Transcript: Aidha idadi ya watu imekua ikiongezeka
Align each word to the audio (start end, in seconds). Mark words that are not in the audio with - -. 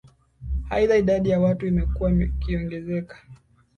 Aidha 0.69 0.97
idadi 0.97 1.29
ya 1.29 1.39
watu 1.39 1.67
imekua 1.67 2.11
ikiongezeka 2.11 3.17